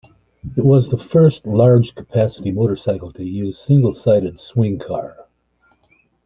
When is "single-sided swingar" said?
3.65-5.27